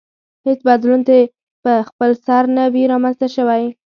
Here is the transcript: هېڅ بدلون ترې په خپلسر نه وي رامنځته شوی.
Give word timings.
هېڅ 0.45 0.59
بدلون 0.67 1.01
ترې 1.07 1.19
په 1.63 1.73
خپلسر 1.89 2.43
نه 2.57 2.63
وي 2.73 2.83
رامنځته 2.91 3.27
شوی. 3.35 3.63